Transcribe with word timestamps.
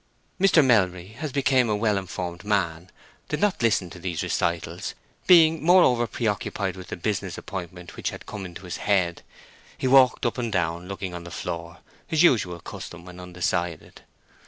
Mr. 0.39 0.65
Melbury, 0.65 1.15
as 1.21 1.31
became 1.31 1.69
a 1.69 1.75
well 1.75 1.95
informed 1.95 2.43
man, 2.43 2.89
did 3.29 3.39
not 3.39 3.61
listen 3.61 3.87
to 3.91 3.99
these 3.99 4.23
recitals, 4.23 4.95
being 5.27 5.63
moreover 5.63 6.07
preoccupied 6.07 6.75
with 6.75 6.87
the 6.87 6.95
business 6.97 7.37
appointment 7.37 7.95
which 7.95 8.09
had 8.09 8.25
come 8.25 8.43
into 8.43 8.65
his 8.65 8.77
head. 8.77 9.21
He 9.77 9.87
walked 9.87 10.25
up 10.25 10.39
and 10.39 10.51
down, 10.51 10.87
looking 10.87 11.13
on 11.13 11.23
the 11.23 11.29
floor—his 11.29 12.23
usual 12.23 12.59
custom 12.61 13.05
when 13.05 13.19
undecided. 13.19 14.01